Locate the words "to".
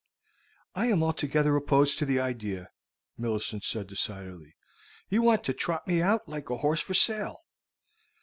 1.99-2.07, 5.43-5.53